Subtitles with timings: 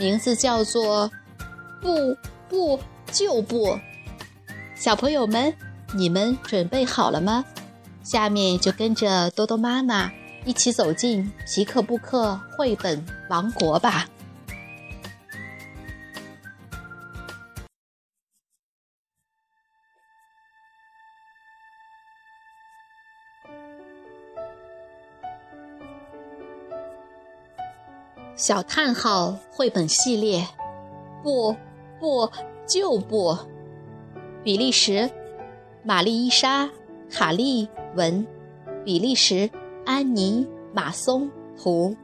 [0.00, 1.10] 名字叫做
[1.78, 2.16] “不
[2.48, 2.80] 不
[3.12, 3.78] 就不”，
[4.74, 5.54] 小朋友们，
[5.92, 7.44] 你们准备好了吗？
[8.02, 10.10] 下面就跟着多多妈妈
[10.46, 14.08] 一起走进皮克布克绘本王国吧。
[28.40, 30.42] 小叹号绘本系列，
[31.22, 31.54] 不，
[32.00, 32.26] 不，
[32.66, 33.36] 就不。
[34.42, 35.10] 比利时，
[35.82, 36.64] 玛丽伊莎·
[37.10, 38.26] 卡利文，
[38.82, 39.50] 比利时
[39.84, 41.30] 安妮·马松
[41.62, 41.94] 图，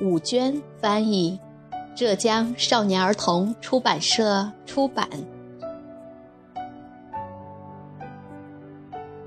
[0.00, 1.38] 武娟翻译，
[1.94, 5.06] 浙江少年儿童出版社出版。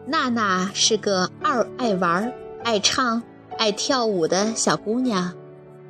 [0.08, 2.34] 娜娜是个二爱玩、
[2.64, 3.22] 爱唱、
[3.60, 5.32] 爱跳舞的小姑娘。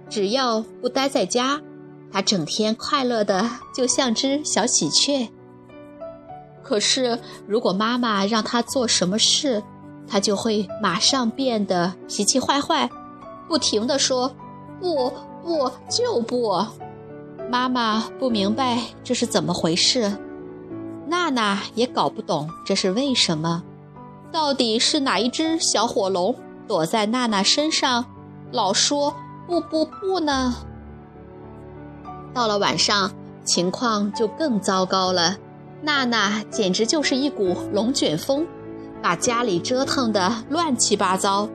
[0.10, 1.62] 只要不待在家，
[2.12, 5.30] 他整天快乐的就像只小喜鹊。
[6.64, 9.64] 可是，如果妈妈让他做什么事，
[10.08, 12.90] 他就会马上变得脾气坏坏，
[13.48, 14.32] 不停的说
[14.82, 15.12] ：“不，
[15.44, 16.66] 不，就不。”
[17.50, 20.18] 妈妈不明白这是怎么回事，
[21.08, 23.64] 娜娜也搞不懂这是为什么。
[24.32, 26.36] 到底是哪一只小火龙
[26.68, 28.06] 躲在娜娜身上，
[28.52, 29.16] 老说？
[29.50, 30.54] 不不不呢！
[32.36, 33.12] 到了晚上，
[33.44, 35.38] 情况就更糟糕了。
[35.82, 38.46] 娜娜简直就是一股龙卷风，
[39.02, 41.50] 把家里折腾得乱七八糟。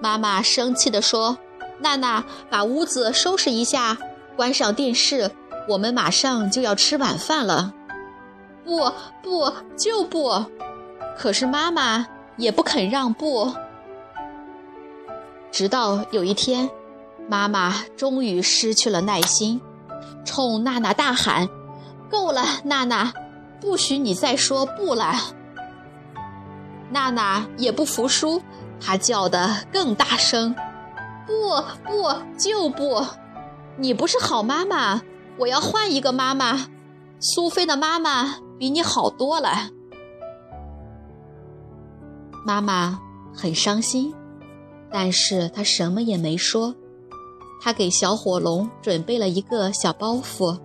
[0.00, 1.36] 妈妈生气地说
[1.78, 3.98] ：“娜娜，把屋子收拾一下，
[4.34, 5.30] 关上电视，
[5.68, 7.74] 我们马上就要吃晚饭了。”
[8.64, 8.90] 不
[9.22, 10.42] 不就不，
[11.18, 12.06] 可是妈妈
[12.38, 13.52] 也不肯让步。
[15.52, 16.66] 直到有一天。
[17.28, 19.60] 妈妈终于失去了耐心，
[20.24, 21.48] 冲娜娜大喊
[22.10, 23.12] ：“够了，娜娜，
[23.60, 25.14] 不许你再说不了！”
[26.90, 28.40] 娜娜也不服输，
[28.80, 30.54] 她叫得更大声
[31.26, 33.02] ：“不不就不！
[33.78, 35.00] 你不是好妈妈，
[35.38, 36.68] 我要换一个妈妈。
[37.18, 39.70] 苏菲的妈妈比你好多了。”
[42.44, 43.00] 妈妈
[43.34, 44.14] 很伤心，
[44.92, 46.74] 但是她什么也没说。
[47.60, 50.58] 他给小火龙准备了一个小包袱，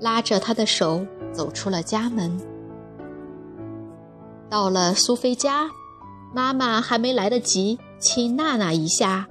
[0.00, 2.38] 拉着他的手走出了家门。
[4.48, 5.68] 到了苏菲家，
[6.34, 9.26] 妈妈还没来得及亲娜娜一下，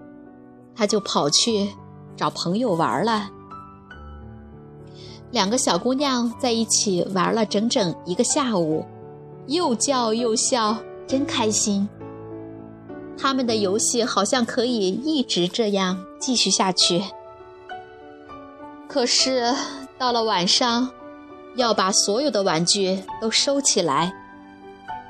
[0.75, 1.69] 他就跑去
[2.15, 3.29] 找朋友玩了。
[5.31, 8.85] 两个小姑娘在一起玩了整整一个下午，
[9.47, 11.87] 又叫又笑，真开心。
[13.17, 17.03] 他们的游戏好像可以一直这样继续下去。
[18.87, 19.53] 可是
[19.97, 20.89] 到了晚上，
[21.55, 24.13] 要把所有的玩具都收起来。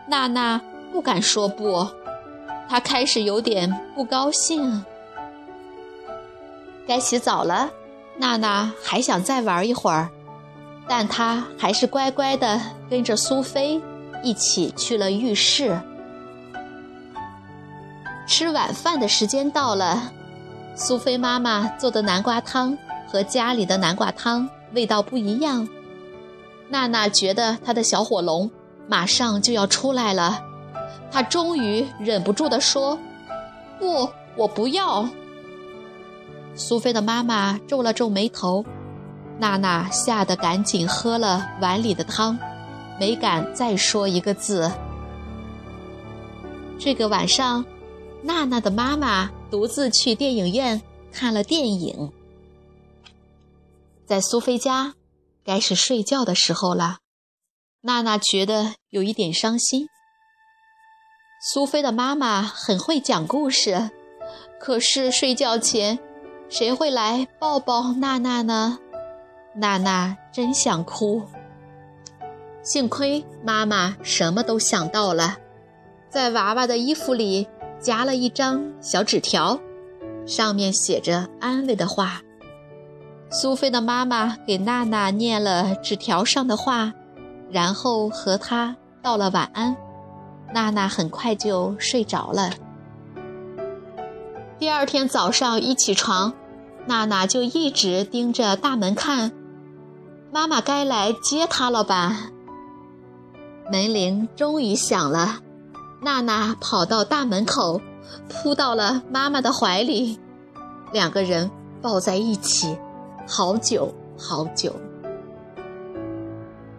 [0.07, 0.61] 娜娜
[0.91, 1.87] 不敢说不，
[2.69, 4.83] 她开始有点不高兴。
[6.87, 7.71] 该洗澡了，
[8.17, 10.09] 娜娜还想再玩一会儿，
[10.87, 13.81] 但她还是乖乖的跟着苏菲
[14.23, 15.79] 一起去了浴室。
[18.27, 20.11] 吃晚饭的时间到了，
[20.75, 22.77] 苏菲妈妈做的南瓜汤
[23.07, 25.67] 和家里的南瓜汤味道不一样。
[26.69, 28.49] 娜娜觉得她的小火龙
[28.87, 30.43] 马上就要出来了，
[31.11, 32.97] 她终于忍不住地说
[33.79, 35.07] ：“不，我不要。”
[36.55, 38.65] 苏菲的妈妈皱了皱眉头，
[39.37, 42.37] 娜娜吓得赶紧喝了碗里的汤，
[42.99, 44.71] 没敢再说一个字。
[46.79, 47.63] 这个晚上。
[48.25, 50.81] 娜娜的妈妈独自去电影院
[51.11, 52.11] 看了电影，
[54.07, 54.95] 在苏菲家，
[55.43, 56.97] 该是睡觉的时候了。
[57.81, 59.87] 娜娜觉得有一点伤心。
[61.39, 63.91] 苏菲的妈妈很会讲故事，
[64.59, 65.99] 可是睡觉前，
[66.49, 68.79] 谁会来抱抱娜娜呢？
[69.55, 71.21] 娜娜真想哭。
[72.63, 75.37] 幸亏妈妈什么都想到了，
[76.09, 77.47] 在娃娃的衣服里。
[77.85, 79.59] 夹了一张小纸条，
[80.25, 82.23] 上面写着安慰的话。
[83.29, 86.93] 苏菲的妈妈给娜娜念了纸条上的话，
[87.51, 89.77] 然后和她道了晚安。
[90.51, 92.49] 娜娜很快就睡着了。
[94.57, 96.33] 第二天早上一起床，
[96.87, 99.31] 娜娜就一直盯着大门看。
[100.33, 102.31] 妈妈该来接她了吧？
[103.71, 105.41] 门铃终于响了，
[106.01, 107.81] 娜娜跑到大门口，
[108.29, 110.19] 扑到了妈妈的怀里，
[110.91, 111.49] 两个人
[111.81, 112.77] 抱在一起，
[113.27, 114.75] 好久好久。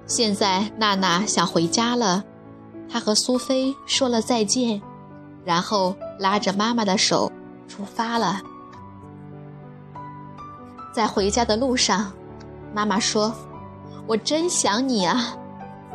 [0.06, 2.22] 现在娜娜想回家了，
[2.88, 4.80] 她和苏菲说了再见，
[5.44, 7.32] 然后拉着妈妈的手
[7.66, 8.40] 出发了。
[10.92, 12.12] 在回家的路上，
[12.72, 13.34] 妈妈说
[14.06, 15.34] ：“我真想你啊。”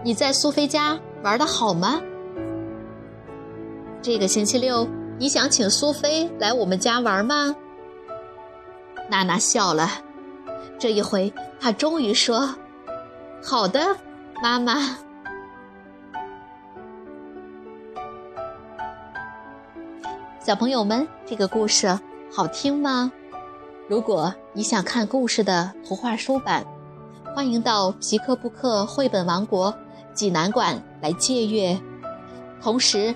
[0.04, 2.02] 你在苏菲家玩的好吗？
[4.04, 4.88] 这个星期六
[5.20, 7.56] 你想请苏菲来我们家玩吗？
[9.08, 9.88] 娜娜笑了，
[10.80, 12.56] 这一回她终于说
[13.44, 13.96] ：“好的，
[14.42, 14.74] 妈妈。”
[20.40, 22.00] 小朋友们，这个故事
[22.34, 23.12] 好听吗？
[23.88, 26.66] 如果你想看故事的图画书版，
[27.36, 29.72] 欢迎到皮克布克绘本王国。
[30.14, 31.80] 济南馆来借阅，
[32.62, 33.16] 同时